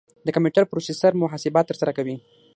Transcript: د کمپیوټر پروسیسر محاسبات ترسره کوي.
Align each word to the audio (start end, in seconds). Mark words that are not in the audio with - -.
د 0.25 0.27
کمپیوټر 0.35 0.63
پروسیسر 0.71 1.11
محاسبات 1.23 1.65
ترسره 1.69 1.91
کوي. 1.97 2.15